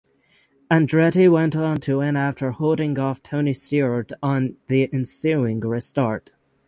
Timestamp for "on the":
4.23-4.91